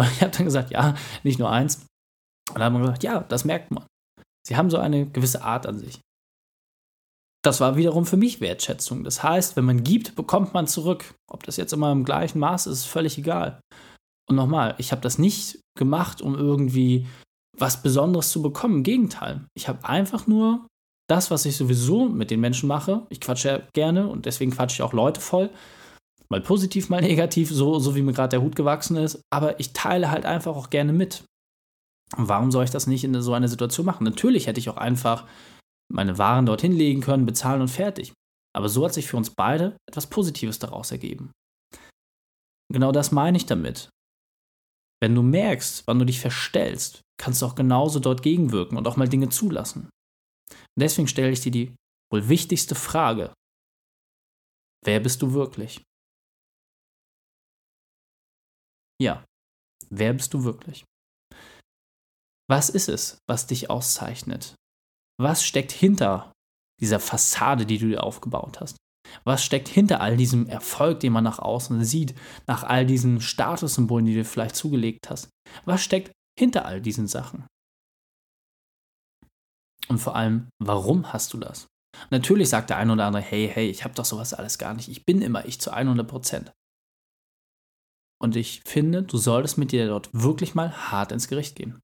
und 0.02 0.12
ich 0.12 0.22
habe 0.22 0.36
dann 0.36 0.44
gesagt, 0.44 0.70
ja, 0.70 0.94
nicht 1.22 1.38
nur 1.38 1.50
eins. 1.50 1.86
Und 2.50 2.56
dann 2.56 2.64
haben 2.64 2.74
wir 2.74 2.80
gesagt, 2.80 3.02
ja, 3.02 3.20
das 3.20 3.44
merkt 3.44 3.70
man. 3.70 3.86
Sie 4.46 4.56
haben 4.56 4.70
so 4.70 4.78
eine 4.78 5.06
gewisse 5.06 5.42
Art 5.42 5.66
an 5.66 5.78
sich. 5.78 6.00
Das 7.44 7.60
war 7.60 7.76
wiederum 7.76 8.06
für 8.06 8.16
mich 8.16 8.40
Wertschätzung. 8.40 9.02
Das 9.02 9.22
heißt, 9.22 9.56
wenn 9.56 9.64
man 9.64 9.82
gibt, 9.82 10.14
bekommt 10.14 10.54
man 10.54 10.66
zurück. 10.66 11.14
Ob 11.28 11.42
das 11.42 11.56
jetzt 11.56 11.72
immer 11.72 11.90
im 11.90 12.04
gleichen 12.04 12.38
Maß 12.38 12.66
ist, 12.66 12.80
ist 12.80 12.86
völlig 12.86 13.18
egal. 13.18 13.60
Und 14.28 14.36
nochmal, 14.36 14.76
ich 14.78 14.92
habe 14.92 15.02
das 15.02 15.18
nicht 15.18 15.60
gemacht, 15.76 16.22
um 16.22 16.36
irgendwie 16.36 17.06
was 17.58 17.82
Besonderes 17.82 18.30
zu 18.30 18.42
bekommen. 18.42 18.76
Im 18.76 18.82
Gegenteil. 18.84 19.44
Ich 19.54 19.68
habe 19.68 19.84
einfach 19.88 20.26
nur 20.26 20.66
das, 21.08 21.30
was 21.30 21.44
ich 21.44 21.56
sowieso 21.56 22.08
mit 22.08 22.30
den 22.30 22.40
Menschen 22.40 22.68
mache. 22.68 23.06
Ich 23.10 23.20
quatsche 23.20 23.48
ja 23.48 23.62
gerne 23.74 24.08
und 24.08 24.24
deswegen 24.26 24.52
quatsche 24.52 24.76
ich 24.76 24.82
auch 24.82 24.92
Leute 24.92 25.20
voll. 25.20 25.50
Mal 26.32 26.40
positiv, 26.40 26.88
mal 26.88 27.02
negativ, 27.02 27.50
so, 27.50 27.78
so 27.78 27.94
wie 27.94 28.00
mir 28.00 28.14
gerade 28.14 28.30
der 28.30 28.40
Hut 28.40 28.56
gewachsen 28.56 28.96
ist. 28.96 29.20
Aber 29.30 29.60
ich 29.60 29.74
teile 29.74 30.10
halt 30.10 30.24
einfach 30.24 30.56
auch 30.56 30.70
gerne 30.70 30.94
mit. 30.94 31.24
warum 32.16 32.50
soll 32.50 32.64
ich 32.64 32.70
das 32.70 32.86
nicht 32.86 33.04
in 33.04 33.20
so 33.20 33.34
einer 33.34 33.48
Situation 33.48 33.84
machen? 33.84 34.04
Natürlich 34.04 34.46
hätte 34.46 34.58
ich 34.58 34.70
auch 34.70 34.78
einfach 34.78 35.28
meine 35.92 36.16
Waren 36.16 36.46
dorthin 36.46 36.72
legen 36.72 37.02
können, 37.02 37.26
bezahlen 37.26 37.60
und 37.60 37.68
fertig. 37.68 38.14
Aber 38.56 38.70
so 38.70 38.82
hat 38.82 38.94
sich 38.94 39.08
für 39.08 39.18
uns 39.18 39.28
beide 39.28 39.76
etwas 39.86 40.06
Positives 40.06 40.58
daraus 40.58 40.90
ergeben. 40.90 41.32
Genau 42.72 42.92
das 42.92 43.12
meine 43.12 43.36
ich 43.36 43.44
damit. 43.44 43.90
Wenn 45.02 45.14
du 45.14 45.20
merkst, 45.20 45.86
wann 45.86 45.98
du 45.98 46.06
dich 46.06 46.18
verstellst, 46.18 47.02
kannst 47.20 47.42
du 47.42 47.46
auch 47.46 47.54
genauso 47.54 48.00
dort 48.00 48.22
gegenwirken 48.22 48.78
und 48.78 48.88
auch 48.88 48.96
mal 48.96 49.08
Dinge 49.08 49.28
zulassen. 49.28 49.90
Und 50.50 50.80
deswegen 50.80 51.08
stelle 51.08 51.32
ich 51.32 51.42
dir 51.42 51.52
die 51.52 51.74
wohl 52.10 52.30
wichtigste 52.30 52.74
Frage. 52.74 53.34
Wer 54.82 55.00
bist 55.00 55.20
du 55.20 55.34
wirklich? 55.34 55.82
Ja, 59.02 59.24
wer 59.90 60.12
bist 60.12 60.32
du 60.32 60.44
wirklich? 60.44 60.84
Was 62.48 62.68
ist 62.68 62.88
es, 62.88 63.18
was 63.28 63.48
dich 63.48 63.68
auszeichnet? 63.68 64.54
Was 65.20 65.44
steckt 65.44 65.72
hinter 65.72 66.30
dieser 66.80 67.00
Fassade, 67.00 67.66
die 67.66 67.78
du 67.78 67.88
dir 67.88 68.04
aufgebaut 68.04 68.60
hast? 68.60 68.76
Was 69.24 69.44
steckt 69.44 69.66
hinter 69.66 70.00
all 70.00 70.16
diesem 70.16 70.46
Erfolg, 70.46 71.00
den 71.00 71.12
man 71.12 71.24
nach 71.24 71.40
außen 71.40 71.84
sieht, 71.84 72.14
nach 72.46 72.62
all 72.62 72.86
diesen 72.86 73.20
Statussymbolen, 73.20 74.06
die 74.06 74.14
du 74.14 74.24
vielleicht 74.24 74.54
zugelegt 74.54 75.10
hast? 75.10 75.30
Was 75.64 75.82
steckt 75.82 76.12
hinter 76.38 76.64
all 76.64 76.80
diesen 76.80 77.08
Sachen? 77.08 77.48
Und 79.88 79.98
vor 79.98 80.14
allem, 80.14 80.48
warum 80.62 81.12
hast 81.12 81.32
du 81.32 81.38
das? 81.38 81.66
Natürlich 82.10 82.50
sagt 82.50 82.70
der 82.70 82.76
eine 82.76 82.92
oder 82.92 83.06
andere, 83.06 83.22
hey, 83.24 83.50
hey, 83.52 83.68
ich 83.68 83.82
habe 83.82 83.94
doch 83.94 84.04
sowas 84.04 84.32
alles 84.32 84.58
gar 84.58 84.74
nicht. 84.74 84.88
Ich 84.88 85.04
bin 85.04 85.22
immer 85.22 85.44
ich 85.44 85.60
zu 85.60 85.72
100 85.72 86.06
Prozent. 86.06 86.52
Und 88.22 88.36
ich 88.36 88.62
finde, 88.64 89.02
du 89.02 89.16
solltest 89.16 89.58
mit 89.58 89.72
dir 89.72 89.88
dort 89.88 90.08
wirklich 90.14 90.54
mal 90.54 90.92
hart 90.92 91.10
ins 91.10 91.26
Gericht 91.26 91.56
gehen. 91.56 91.80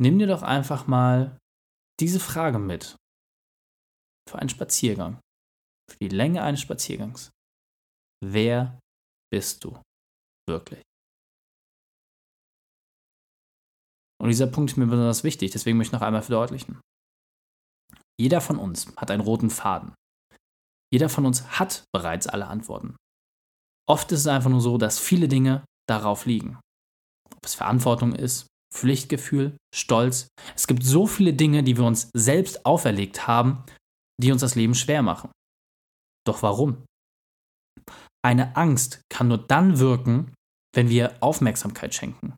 Nimm 0.00 0.18
dir 0.18 0.26
doch 0.26 0.42
einfach 0.42 0.86
mal 0.86 1.38
diese 1.98 2.20
Frage 2.20 2.58
mit 2.58 2.96
für 4.28 4.38
einen 4.38 4.50
Spaziergang, 4.50 5.18
für 5.90 5.98
die 5.98 6.08
Länge 6.08 6.42
eines 6.42 6.60
Spaziergangs. 6.60 7.30
Wer 8.22 8.78
bist 9.32 9.64
du 9.64 9.80
wirklich? 10.46 10.82
Und 14.20 14.28
dieser 14.28 14.48
Punkt 14.48 14.72
ist 14.72 14.76
mir 14.76 14.86
besonders 14.86 15.24
wichtig, 15.24 15.52
deswegen 15.52 15.78
möchte 15.78 15.96
ich 15.96 16.00
noch 16.00 16.06
einmal 16.06 16.22
verdeutlichen. 16.22 16.80
Jeder 18.20 18.40
von 18.40 18.58
uns 18.58 18.94
hat 18.96 19.10
einen 19.10 19.22
roten 19.22 19.48
Faden. 19.48 19.94
Jeder 20.92 21.08
von 21.08 21.24
uns 21.24 21.58
hat 21.58 21.84
bereits 21.94 22.26
alle 22.26 22.48
Antworten. 22.48 22.96
Oft 23.88 24.12
ist 24.12 24.20
es 24.20 24.26
einfach 24.26 24.50
nur 24.50 24.60
so, 24.60 24.76
dass 24.78 24.98
viele 24.98 25.28
Dinge 25.28 25.64
darauf 25.88 26.26
liegen. 26.26 26.60
Ob 27.34 27.44
es 27.44 27.54
Verantwortung 27.54 28.14
ist, 28.14 28.46
Pflichtgefühl, 28.72 29.56
Stolz. 29.74 30.28
Es 30.54 30.66
gibt 30.66 30.84
so 30.84 31.06
viele 31.06 31.32
Dinge, 31.32 31.62
die 31.62 31.76
wir 31.76 31.84
uns 31.84 32.10
selbst 32.12 32.66
auferlegt 32.66 33.26
haben, 33.26 33.64
die 34.20 34.30
uns 34.30 34.42
das 34.42 34.54
Leben 34.54 34.74
schwer 34.74 35.02
machen. 35.02 35.30
Doch 36.26 36.42
warum? 36.42 36.84
Eine 38.22 38.56
Angst 38.56 39.00
kann 39.08 39.28
nur 39.28 39.38
dann 39.38 39.78
wirken, 39.78 40.34
wenn 40.74 40.90
wir 40.90 41.22
Aufmerksamkeit 41.22 41.94
schenken. 41.94 42.36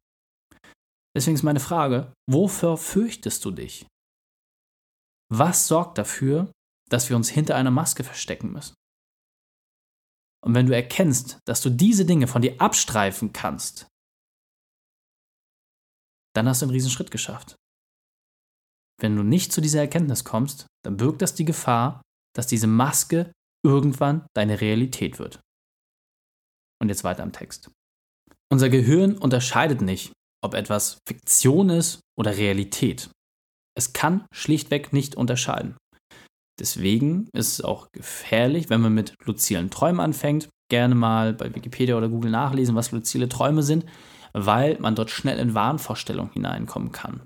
Deswegen 1.17 1.35
ist 1.35 1.43
meine 1.43 1.61
Frage, 1.61 2.13
wofür 2.31 2.77
fürchtest 2.77 3.45
du 3.45 3.51
dich? 3.51 3.87
Was 5.33 5.67
sorgt 5.67 5.99
dafür, 5.99 6.53
dass 6.89 7.09
wir 7.09 7.17
uns 7.17 7.29
hinter 7.29 7.57
einer 7.57 7.73
Maske 7.73 8.05
verstecken 8.05 8.53
müssen? 8.53 8.75
Und 10.43 10.55
wenn 10.55 10.67
du 10.67 10.75
erkennst, 10.75 11.39
dass 11.47 11.61
du 11.61 11.71
diese 11.71 12.05
Dinge 12.05 12.27
von 12.27 12.43
dir 12.43 12.61
abstreifen 12.61 13.33
kannst, 13.33 13.87
dann 16.35 16.49
hast 16.49 16.63
du 16.63 16.67
einen 16.67 16.73
Riesenschritt 16.73 17.11
geschafft. 17.11 17.57
Wenn 19.01 19.17
du 19.17 19.23
nicht 19.23 19.53
zu 19.53 19.61
dieser 19.61 19.81
Erkenntnis 19.81 20.25
kommst, 20.25 20.67
dann 20.85 20.97
birgt 20.97 21.23
das 21.23 21.35
die 21.35 21.45
Gefahr, 21.45 22.03
dass 22.35 22.47
diese 22.47 22.67
Maske 22.67 23.33
irgendwann 23.65 24.27
deine 24.35 24.61
Realität 24.61 25.19
wird. 25.19 25.41
Und 26.81 26.89
jetzt 26.89 27.05
weiter 27.05 27.23
am 27.23 27.33
Text. 27.33 27.71
Unser 28.51 28.69
Gehirn 28.69 29.19
unterscheidet 29.19 29.81
nicht, 29.81 30.13
ob 30.43 30.55
etwas 30.55 30.99
Fiktion 31.07 31.69
ist 31.71 32.01
oder 32.19 32.37
Realität. 32.37 33.11
Es 33.77 33.93
kann 33.93 34.27
schlichtweg 34.33 34.93
nicht 34.93 35.15
unterscheiden. 35.15 35.77
Deswegen 36.61 37.29
ist 37.33 37.55
es 37.55 37.61
auch 37.63 37.91
gefährlich, 37.93 38.69
wenn 38.69 38.83
man 38.83 38.95
mit 38.95 39.15
luzilen 39.25 39.71
Träumen 39.71 40.01
anfängt. 40.01 40.49
Gerne 40.71 40.95
mal 40.95 41.33
bei 41.33 41.55
Wikipedia 41.55 41.97
oder 41.97 42.09
Google 42.09 42.31
nachlesen, 42.31 42.77
was 42.77 42.93
luzile 42.93 43.29
Träume 43.29 43.63
sind, 43.63 43.87
weil 44.33 44.79
man 44.79 44.95
dort 44.95 45.11
schnell 45.11 45.39
in 45.39 45.55
Wahnvorstellungen 45.55 46.33
hineinkommen 46.33 46.93
kann. 46.93 47.23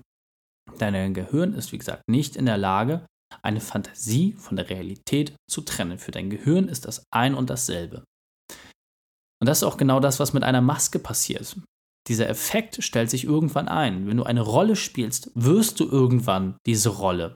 Dein 0.79 1.13
Gehirn 1.13 1.53
ist, 1.53 1.71
wie 1.71 1.77
gesagt, 1.77 2.03
nicht 2.09 2.35
in 2.35 2.45
der 2.45 2.57
Lage, 2.57 3.05
eine 3.43 3.59
Fantasie 3.59 4.33
von 4.33 4.55
der 4.55 4.69
Realität 4.69 5.35
zu 5.49 5.61
trennen. 5.61 5.99
Für 5.99 6.11
dein 6.11 6.29
Gehirn 6.29 6.67
ist 6.67 6.85
das 6.85 7.03
ein 7.13 7.35
und 7.35 7.49
dasselbe. 7.49 8.03
Und 9.41 9.47
das 9.47 9.59
ist 9.59 9.63
auch 9.63 9.77
genau 9.77 9.99
das, 9.99 10.19
was 10.19 10.33
mit 10.33 10.43
einer 10.43 10.61
Maske 10.61 10.97
passiert. 10.97 11.57
Dieser 12.07 12.29
Effekt 12.29 12.83
stellt 12.83 13.09
sich 13.09 13.25
irgendwann 13.25 13.67
ein. 13.67 14.07
Wenn 14.07 14.17
du 14.17 14.23
eine 14.23 14.41
Rolle 14.41 14.75
spielst, 14.75 15.31
wirst 15.35 15.79
du 15.79 15.89
irgendwann 15.89 16.57
diese 16.65 16.89
Rolle. 16.89 17.35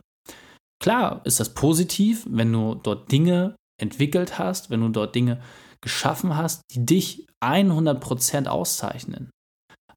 Klar 0.82 1.22
ist 1.26 1.40
das 1.40 1.54
positiv, 1.54 2.26
wenn 2.30 2.52
du 2.54 2.76
dort 2.76 3.12
Dinge 3.12 3.56
entwickelt 3.80 4.40
hast, 4.40 4.70
wenn 4.70 4.82
du 4.82 4.90
dort 4.90 5.16
Dinge 5.16 5.42
geschaffen 5.82 6.36
hast, 6.36 6.62
die 6.72 6.86
dich 6.86 7.28
100% 7.44 8.48
auszeichnen. 8.48 9.30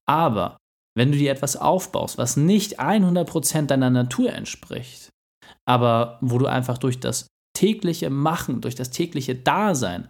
Aber 0.07 0.57
wenn 0.97 1.13
du 1.13 1.19
dir 1.19 1.31
etwas 1.31 1.57
aufbaust, 1.57 2.19
was 2.19 2.37
nicht 2.37 2.81
100% 2.81 3.67
deiner 3.67 3.91
Natur 3.91 4.33
entspricht, 4.33 5.09
aber 5.67 6.19
wo 6.21 6.39
du 6.39 6.47
einfach 6.47 6.79
durch 6.79 7.01
das 7.01 7.27
tägliche 7.57 8.11
Machen, 8.11 8.61
durch 8.61 8.75
das 8.75 8.91
tägliche 8.91 9.35
Dasein 9.35 10.09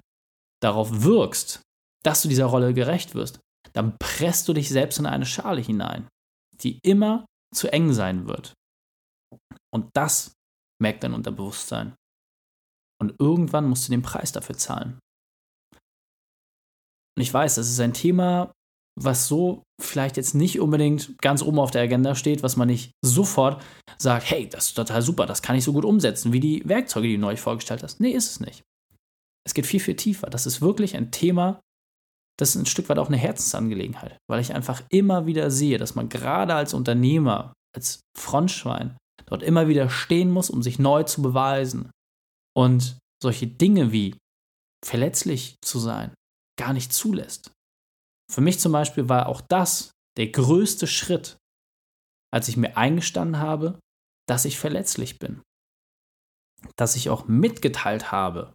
darauf 0.63 1.03
wirkst, 1.03 1.61
dass 2.05 2.23
du 2.23 2.29
dieser 2.29 2.47
Rolle 2.47 2.75
gerecht 2.75 3.15
wirst, 3.15 3.41
dann 3.73 3.97
presst 3.99 4.49
du 4.49 4.53
dich 4.53 4.69
selbst 4.69 4.99
in 4.99 5.07
eine 5.07 5.27
Schale 5.27 5.61
hinein, 5.61 6.09
die 6.63 6.79
immer 6.83 7.27
zu 7.55 7.73
eng 7.73 7.93
sein 7.93 8.27
wird. 8.27 8.53
Und 9.73 9.89
das 9.95 10.35
merkt 10.83 11.03
dein 11.03 11.15
Unterbewusstsein. 11.15 11.95
Und 13.01 13.15
irgendwann 13.19 13.69
musst 13.69 13.89
du 13.89 13.93
den 13.93 14.03
Preis 14.03 14.33
dafür 14.33 14.57
zahlen. 14.57 14.99
Und 17.17 17.23
ich 17.23 17.33
weiß, 17.33 17.55
das 17.55 17.71
ist 17.71 17.81
ein 17.81 17.95
Thema, 17.95 18.53
was 19.01 19.27
so 19.27 19.63
vielleicht 19.81 20.17
jetzt 20.17 20.35
nicht 20.35 20.61
unbedingt 20.61 21.19
ganz 21.21 21.43
oben 21.43 21.59
auf 21.59 21.71
der 21.71 21.83
Agenda 21.83 22.15
steht, 22.15 22.43
was 22.43 22.57
man 22.57 22.69
nicht 22.69 22.93
sofort 23.03 23.63
sagt, 23.99 24.31
hey, 24.31 24.49
das 24.49 24.67
ist 24.67 24.75
total 24.75 25.03
super, 25.03 25.27
das 25.27 25.43
kann 25.43 25.57
ich 25.57 25.65
so 25.65 25.73
gut 25.73 25.85
umsetzen, 25.85 26.33
wie 26.33 26.41
die 26.41 26.63
Werkzeuge, 26.69 27.09
die 27.09 27.15
du 27.15 27.21
neu 27.21 27.37
vorgestellt 27.37 27.83
hast. 27.83 28.01
Nee, 28.01 28.11
ist 28.11 28.31
es 28.31 28.41
nicht. 28.41 28.63
Es 29.47 29.55
geht 29.55 29.67
viel, 29.67 29.81
viel 29.81 29.97
tiefer. 29.97 30.29
Das 30.31 30.47
ist 30.47 30.61
wirklich 30.61 30.97
ein 30.97 31.11
Thema, 31.11 31.61
das 32.39 32.51
ist 32.51 32.63
ein 32.63 32.67
Stück 32.67 32.89
weit 32.89 32.99
auch 32.99 33.09
eine 33.09 33.17
Herzensangelegenheit, 33.17 34.19
weil 34.31 34.41
ich 34.41 34.55
einfach 34.55 34.83
immer 34.91 35.27
wieder 35.27 35.51
sehe, 35.51 35.79
dass 35.79 35.95
man 35.95 36.09
gerade 36.09 36.55
als 36.55 36.75
Unternehmer, 36.75 37.53
als 37.75 38.01
Frontschwein 38.17 38.97
dort 39.27 39.43
immer 39.43 39.69
wieder 39.69 39.89
stehen 39.89 40.31
muss, 40.31 40.51
um 40.51 40.63
sich 40.63 40.79
neu 40.79 41.03
zu 41.05 41.23
beweisen. 41.23 41.91
Und 42.57 42.99
solche 43.23 43.47
Dinge 43.47 43.93
wie 43.93 44.17
verletzlich 44.85 45.57
zu 45.63 45.79
sein 45.79 46.15
gar 46.59 46.73
nicht 46.73 46.93
zulässt. 46.93 47.53
Für 48.31 48.41
mich 48.41 48.61
zum 48.61 48.73
Beispiel 48.73 49.09
war 49.09 49.27
auch 49.29 49.41
das 49.41 49.91
der 50.17 50.29
größte 50.29 50.87
Schritt, 50.87 51.37
als 52.33 52.49
ich 52.49 52.57
mir 52.57 52.77
eingestanden 52.77 53.39
habe, 53.39 53.79
dass 54.29 54.45
ich 54.45 54.59
verletzlich 54.59 55.19
bin. 55.19 55.43
Dass 56.77 56.97
ich 56.97 57.11
auch 57.11 57.27
mitgeteilt 57.27 58.13
habe, 58.13 58.53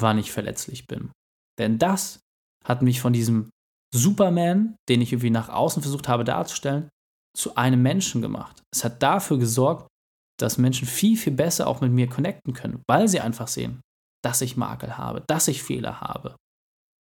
wann 0.00 0.18
ich 0.18 0.32
verletzlich 0.32 0.86
bin. 0.86 1.10
Denn 1.58 1.78
das 1.78 2.20
hat 2.64 2.82
mich 2.82 3.00
von 3.00 3.12
diesem 3.12 3.50
Superman, 3.94 4.76
den 4.88 5.00
ich 5.00 5.12
irgendwie 5.12 5.30
nach 5.30 5.48
außen 5.48 5.82
versucht 5.82 6.08
habe 6.08 6.24
darzustellen, 6.24 6.88
zu 7.36 7.56
einem 7.56 7.82
Menschen 7.82 8.22
gemacht. 8.22 8.62
Es 8.74 8.84
hat 8.84 9.02
dafür 9.02 9.38
gesorgt, 9.38 9.88
dass 10.38 10.58
Menschen 10.58 10.86
viel, 10.86 11.16
viel 11.16 11.32
besser 11.32 11.66
auch 11.66 11.80
mit 11.80 11.92
mir 11.92 12.08
connecten 12.08 12.52
können, 12.52 12.82
weil 12.88 13.08
sie 13.08 13.20
einfach 13.20 13.48
sehen, 13.48 13.80
dass 14.24 14.40
ich 14.40 14.56
Makel 14.56 14.98
habe, 14.98 15.24
dass 15.28 15.48
ich 15.48 15.62
Fehler 15.62 16.00
habe. 16.00 16.36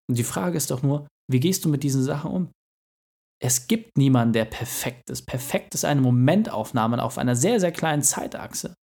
Und 0.10 0.18
die 0.18 0.24
Frage 0.24 0.58
ist 0.58 0.72
doch 0.72 0.84
nur, 0.84 1.08
wie 1.32 1.40
gehst 1.40 1.66
du 1.66 1.70
mit 1.70 1.84
diesen 1.84 2.04
Sachen 2.04 2.32
um? 2.32 2.52
Es 3.42 3.68
gibt 3.68 3.98
niemanden, 3.98 4.34
der 4.34 4.46
perfekt 4.46 5.10
ist. 5.10 5.26
Perfekt 5.26 5.74
ist 5.74 5.86
eine 5.86 6.02
Momentaufnahme 6.02 7.02
auf 7.02 7.18
einer 7.18 7.36
sehr, 7.36 7.60
sehr 7.60 7.72
kleinen 7.72 8.04
Zeitachse. 8.04 8.74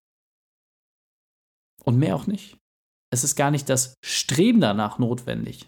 Und 1.83 1.97
mehr 1.97 2.15
auch 2.15 2.27
nicht. 2.27 2.57
Es 3.11 3.23
ist 3.23 3.35
gar 3.35 3.51
nicht 3.51 3.69
das 3.69 3.95
Streben 4.05 4.61
danach 4.61 4.99
notwendig. 4.99 5.67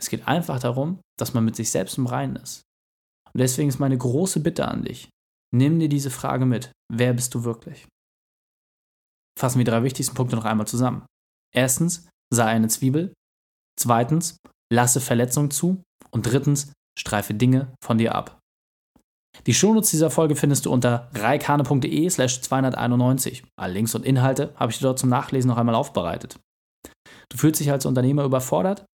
Es 0.00 0.10
geht 0.10 0.26
einfach 0.28 0.60
darum, 0.60 1.00
dass 1.18 1.34
man 1.34 1.44
mit 1.44 1.56
sich 1.56 1.70
selbst 1.70 1.98
im 1.98 2.06
Reinen 2.06 2.36
ist. 2.36 2.63
Und 3.34 3.40
deswegen 3.40 3.68
ist 3.68 3.80
meine 3.80 3.98
große 3.98 4.40
Bitte 4.40 4.68
an 4.68 4.84
dich, 4.84 5.08
nimm 5.54 5.78
dir 5.80 5.88
diese 5.88 6.10
Frage 6.10 6.46
mit. 6.46 6.72
Wer 6.92 7.12
bist 7.12 7.34
du 7.34 7.44
wirklich? 7.44 7.86
Fassen 9.38 9.58
wir 9.58 9.64
die 9.64 9.70
drei 9.70 9.82
wichtigsten 9.82 10.14
Punkte 10.14 10.36
noch 10.36 10.44
einmal 10.44 10.66
zusammen. 10.66 11.06
Erstens, 11.52 12.08
sei 12.32 12.44
eine 12.44 12.68
Zwiebel. 12.68 13.12
Zweitens, 13.78 14.36
lasse 14.72 15.00
Verletzungen 15.00 15.50
zu. 15.50 15.82
Und 16.12 16.26
drittens, 16.26 16.72
streife 16.98 17.34
Dinge 17.34 17.72
von 17.82 17.98
dir 17.98 18.14
ab. 18.14 18.38
Die 19.46 19.54
Shownotes 19.54 19.90
dieser 19.90 20.10
Folge 20.10 20.36
findest 20.36 20.66
du 20.66 20.72
unter 20.72 21.10
reikane.de 21.14 22.08
slash 22.08 22.40
291. 22.42 23.44
Alle 23.58 23.74
Links 23.74 23.94
und 23.96 24.06
Inhalte 24.06 24.54
habe 24.54 24.70
ich 24.70 24.78
dir 24.78 24.84
dort 24.84 25.00
zum 25.00 25.10
Nachlesen 25.10 25.48
noch 25.48 25.58
einmal 25.58 25.74
aufbereitet. 25.74 26.38
Du 27.30 27.36
fühlst 27.36 27.60
dich 27.60 27.72
als 27.72 27.84
Unternehmer 27.84 28.24
überfordert? 28.24 28.84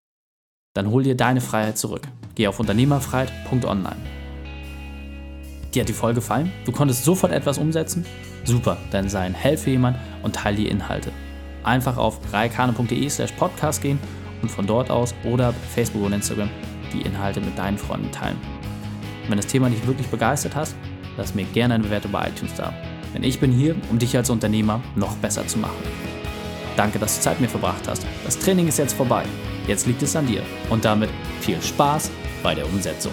Dann 0.75 0.91
hol 0.91 1.03
dir 1.03 1.17
deine 1.17 1.41
Freiheit 1.41 1.77
zurück. 1.77 2.09
Geh 2.37 2.47
auf 2.47 2.61
unternehmerfreiheit.online. 2.61 4.20
Dir 5.75 5.83
hat 5.83 5.89
die 5.89 5.95
Folge 5.95 6.17
gefallen? 6.17 6.53
Du 6.65 6.73
konntest 6.73 7.05
sofort 7.05 7.33
etwas 7.33 7.59
umsetzen? 7.59 8.05
Super, 8.45 8.77
dann 8.91 9.09
sei 9.09 9.21
ein 9.21 9.35
Held 9.35 9.61
für 9.61 9.71
jemanden 9.71 10.01
und 10.23 10.35
teile 10.35 10.57
die 10.57 10.69
Inhalte. 10.69 11.13
Einfach 11.63 11.97
auf 11.97 12.19
reikane.de 12.33 13.09
slash 13.09 13.33
podcast 13.33 13.83
gehen 13.83 13.99
und 14.43 14.51
von 14.51 14.67
dort 14.67 14.91
aus 14.91 15.15
oder 15.25 15.53
Facebook 15.75 16.05
und 16.05 16.13
Instagram 16.13 16.51
die 16.93 17.03
Inhalte 17.03 17.41
mit 17.41 17.57
deinen 17.57 17.79
Freunden 17.79 18.11
teilen. 18.11 18.39
Wenn 19.29 19.37
das 19.37 19.47
Thema 19.47 19.71
dich 19.71 19.87
wirklich 19.87 20.09
begeistert 20.09 20.57
hast, 20.57 20.75
lass 21.17 21.35
mir 21.35 21.45
gerne 21.45 21.75
eine 21.75 21.85
Bewertung 21.85 22.11
bei 22.11 22.29
iTunes 22.29 22.55
da. 22.55 22.73
Denn 23.15 23.23
ich 23.23 23.39
bin 23.39 23.53
hier, 23.53 23.77
um 23.91 23.99
dich 23.99 24.17
als 24.17 24.31
Unternehmer 24.31 24.81
noch 24.97 25.15
besser 25.17 25.47
zu 25.47 25.59
machen. 25.59 25.77
Danke, 26.77 26.99
dass 26.99 27.17
du 27.17 27.23
Zeit 27.23 27.41
mit 27.41 27.43
mir 27.43 27.59
verbracht 27.59 27.87
hast. 27.87 28.05
Das 28.25 28.39
Training 28.39 28.67
ist 28.67 28.79
jetzt 28.79 28.95
vorbei. 28.95 29.25
Jetzt 29.67 29.87
liegt 29.87 30.03
es 30.03 30.17
an 30.17 30.27
dir. 30.27 30.43
Und 30.71 30.85
damit 30.85 31.11
viel 31.41 31.61
Spaß 31.61 32.11
bei 32.43 32.55
der 32.55 32.67
Umsetzung. 32.67 33.13